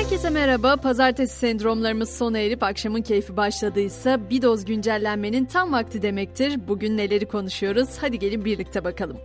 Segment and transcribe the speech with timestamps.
[0.00, 0.76] Herkese merhaba.
[0.76, 6.68] Pazartesi sendromlarımız sona erip akşamın keyfi başladıysa bir doz güncellenmenin tam vakti demektir.
[6.68, 7.88] Bugün neleri konuşuyoruz?
[8.00, 9.16] Hadi gelin birlikte bakalım.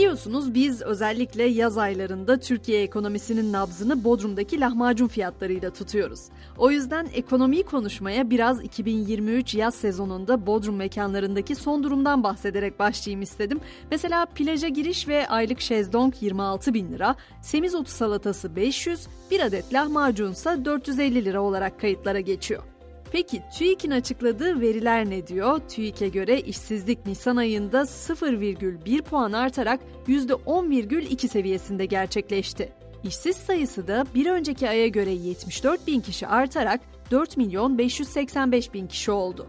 [0.00, 6.20] Biliyorsunuz biz özellikle yaz aylarında Türkiye ekonomisinin nabzını Bodrum'daki lahmacun fiyatlarıyla tutuyoruz.
[6.58, 13.60] O yüzden ekonomiyi konuşmaya biraz 2023 yaz sezonunda Bodrum mekanlarındaki son durumdan bahsederek başlayayım istedim.
[13.90, 20.64] Mesela plaja giriş ve aylık şezlong 26 bin lira, semizotu salatası 500, bir adet lahmacunsa
[20.64, 22.69] 450 lira olarak kayıtlara geçiyor.
[23.12, 25.60] Peki TÜİK'in açıkladığı veriler ne diyor?
[25.68, 32.72] TÜİK'e göre işsizlik Nisan ayında 0,1 puan artarak %10,2 seviyesinde gerçekleşti.
[33.04, 38.86] İşsiz sayısı da bir önceki aya göre 74 bin kişi artarak 4 milyon 585 bin
[38.86, 39.46] kişi oldu.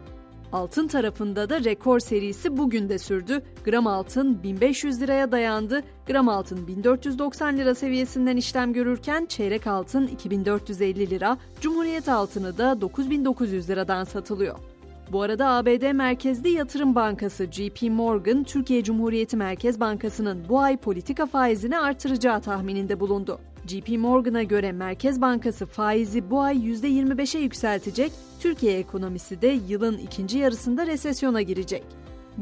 [0.54, 3.42] Altın tarafında da rekor serisi bugün de sürdü.
[3.66, 5.84] Gram altın 1500 liraya dayandı.
[6.08, 13.70] Gram altın 1490 lira seviyesinden işlem görürken çeyrek altın 2450 lira, Cumhuriyet altını da 9900
[13.70, 14.71] liradan satılıyor.
[15.12, 21.26] Bu arada ABD merkezli yatırım bankası JP Morgan, Türkiye Cumhuriyeti Merkez Bankası'nın bu ay politika
[21.26, 23.40] faizini artıracağı tahmininde bulundu.
[23.68, 30.38] JP Morgan'a göre Merkez Bankası faizi bu ay %25'e yükseltecek, Türkiye ekonomisi de yılın ikinci
[30.38, 31.84] yarısında resesyona girecek.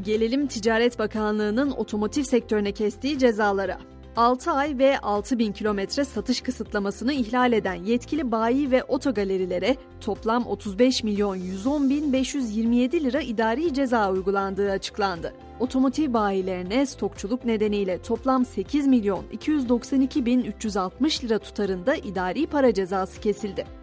[0.02, 3.78] Gelelim Ticaret Bakanlığı'nın otomotiv sektörüne kestiği cezalara.
[4.16, 10.46] 6 ay ve 6 bin kilometre satış kısıtlamasını ihlal eden yetkili bayi ve otogalerilere toplam
[10.46, 15.34] 35 milyon 110 bin 527 lira idari ceza uygulandığı açıklandı.
[15.60, 23.20] Otomotiv bayilerine stokçuluk nedeniyle toplam 8 milyon 292 bin 360 lira tutarında idari para cezası
[23.20, 23.79] kesildi.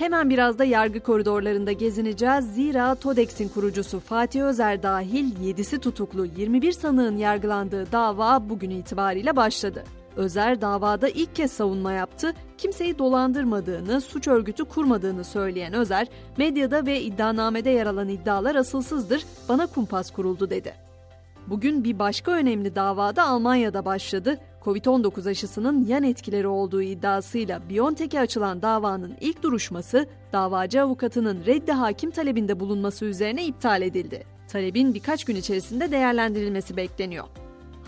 [0.00, 2.54] Hemen biraz da yargı koridorlarında gezineceğiz.
[2.54, 9.84] Zira TODEX'in kurucusu Fatih Özer dahil 7'si tutuklu 21 sanığın yargılandığı dava bugün itibariyle başladı.
[10.16, 12.32] Özer davada ilk kez savunma yaptı.
[12.58, 19.66] Kimseyi dolandırmadığını, suç örgütü kurmadığını söyleyen Özer, medyada ve iddianamede yer alan iddialar asılsızdır, bana
[19.66, 20.74] kumpas kuruldu dedi.
[21.46, 24.38] Bugün bir başka önemli davada Almanya'da başladı.
[24.64, 32.10] Covid-19 aşısının yan etkileri olduğu iddiasıyla Biontech'e açılan davanın ilk duruşması, davacı avukatının reddi hakim
[32.10, 34.24] talebinde bulunması üzerine iptal edildi.
[34.48, 37.24] Talebin birkaç gün içerisinde değerlendirilmesi bekleniyor.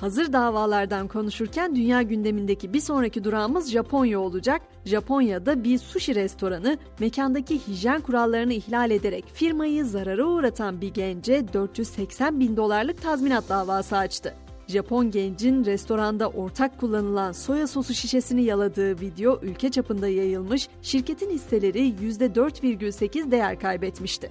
[0.00, 4.62] Hazır davalardan konuşurken dünya gündemindeki bir sonraki durağımız Japonya olacak.
[4.84, 12.41] Japonya'da bir sushi restoranı mekandaki hijyen kurallarını ihlal ederek firmayı zarara uğratan bir gence 480
[12.41, 14.34] bin dolarlık tazminat davası açtı.
[14.68, 21.88] Japon gencin restoranda ortak kullanılan soya sosu şişesini yaladığı video ülke çapında yayılmış, şirketin hisseleri
[21.88, 24.30] %4,8 değer kaybetmişti.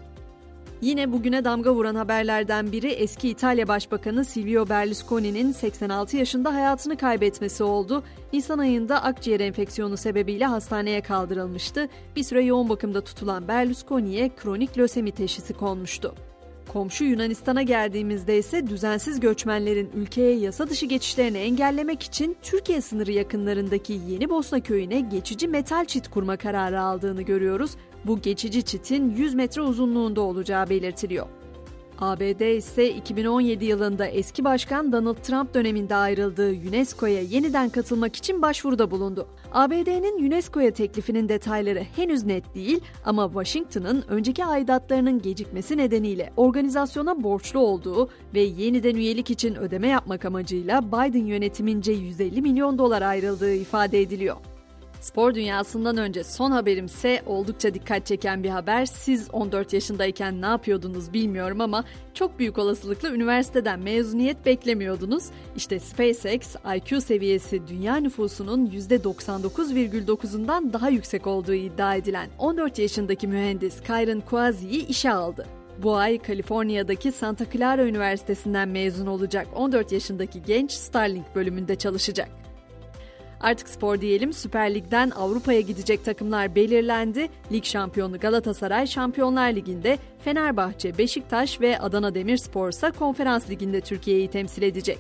[0.82, 7.64] Yine bugüne damga vuran haberlerden biri eski İtalya Başbakanı Silvio Berlusconi'nin 86 yaşında hayatını kaybetmesi
[7.64, 8.04] oldu.
[8.34, 11.90] Nisan ayında akciğer enfeksiyonu sebebiyle hastaneye kaldırılmıştı.
[12.16, 16.16] Bir süre yoğun bakımda tutulan Berlusconi'ye kronik lösemi teşhisi konmuştu.
[16.74, 24.00] Komşu Yunanistan'a geldiğimizde ise düzensiz göçmenlerin ülkeye yasa dışı geçişlerini engellemek için Türkiye sınırı yakınlarındaki
[24.08, 27.72] Yeni Bosna köyüne geçici metal çit kurma kararı aldığını görüyoruz.
[28.06, 31.28] Bu geçici çitin 100 metre uzunluğunda olacağı belirtiliyor.
[32.02, 38.92] ABD ise 2017 yılında eski başkan Donald Trump döneminde ayrıldığı UNESCO'ya yeniden katılmak için başvuruda
[38.92, 39.28] bulundu.
[39.52, 47.60] ABD'nin UNESCO'ya teklifinin detayları henüz net değil ama Washington'ın önceki aidatlarının gecikmesi nedeniyle organizasyona borçlu
[47.60, 54.02] olduğu ve yeniden üyelik için ödeme yapmak amacıyla Biden yönetimince 150 milyon dolar ayrıldığı ifade
[54.02, 54.36] ediliyor.
[55.02, 58.86] Spor dünyasından önce son haberimse oldukça dikkat çeken bir haber.
[58.86, 65.24] Siz 14 yaşındayken ne yapıyordunuz bilmiyorum ama çok büyük olasılıkla üniversiteden mezuniyet beklemiyordunuz.
[65.56, 73.82] İşte SpaceX IQ seviyesi dünya nüfusunun %99,9'undan daha yüksek olduğu iddia edilen 14 yaşındaki mühendis
[73.82, 75.46] Kyron Kwasi'yi işe aldı.
[75.84, 82.30] Bu ay Kaliforniya'daki Santa Clara Üniversitesi'nden mezun olacak 14 yaşındaki genç Starlink bölümünde çalışacak.
[83.42, 87.30] Artık spor diyelim Süper Lig'den Avrupa'ya gidecek takımlar belirlendi.
[87.52, 94.62] Lig şampiyonu Galatasaray Şampiyonlar Ligi'nde, Fenerbahçe, Beşiktaş ve Adana Demirspor ise Konferans Ligi'nde Türkiye'yi temsil
[94.62, 95.00] edecek.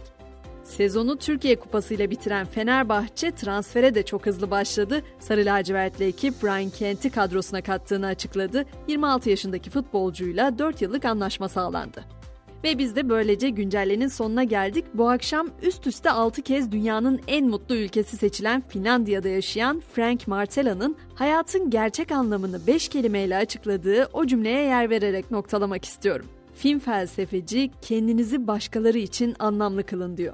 [0.64, 5.02] Sezonu Türkiye Kupası ile bitiren Fenerbahçe transfere de çok hızlı başladı.
[5.20, 8.66] Sarı lacivertli ekip Brian Kent'i kadrosuna kattığını açıkladı.
[8.88, 12.21] 26 yaşındaki futbolcuyla 4 yıllık anlaşma sağlandı.
[12.64, 14.86] Ve biz de böylece güncellenin sonuna geldik.
[14.94, 20.96] Bu akşam üst üste 6 kez dünyanın en mutlu ülkesi seçilen Finlandiya'da yaşayan Frank Martella'nın
[21.16, 26.26] hayatın gerçek anlamını 5 kelimeyle açıkladığı o cümleye yer vererek noktalamak istiyorum.
[26.56, 30.34] Film felsefeci kendinizi başkaları için anlamlı kılın diyor.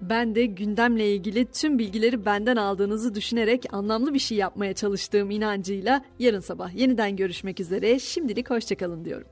[0.00, 6.04] Ben de gündemle ilgili tüm bilgileri benden aldığınızı düşünerek anlamlı bir şey yapmaya çalıştığım inancıyla
[6.18, 7.98] yarın sabah yeniden görüşmek üzere.
[7.98, 9.26] Şimdilik hoşçakalın diyorum.